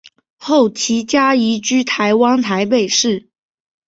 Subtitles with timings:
[0.39, 3.29] 后其家移居台湾台北市。